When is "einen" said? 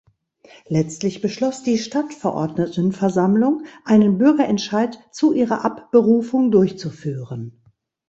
3.85-4.17